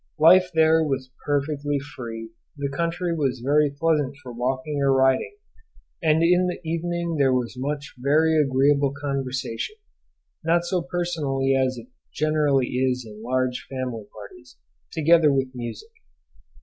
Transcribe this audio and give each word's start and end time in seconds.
Life 0.17 0.49
there 0.55 0.83
was 0.83 1.11
perfectly 1.27 1.77
free; 1.79 2.31
the 2.57 2.71
country 2.75 3.13
was 3.13 3.43
very 3.45 3.69
pleasant 3.69 4.15
for 4.23 4.33
walking 4.33 4.81
or 4.81 4.91
riding; 4.91 5.35
and 6.01 6.23
in 6.23 6.47
the 6.47 6.59
evening 6.67 7.17
there 7.19 7.31
was 7.35 7.53
much 7.55 7.93
very 7.99 8.35
agreeable 8.41 8.93
conversation, 8.99 9.75
not 10.43 10.65
so 10.65 10.81
personal 10.81 11.39
as 11.55 11.77
it 11.77 11.85
generally 12.11 12.69
is 12.69 13.05
in 13.07 13.21
large 13.21 13.67
family 13.69 14.05
parties, 14.11 14.57
together 14.91 15.31
with 15.31 15.53
music. 15.53 15.91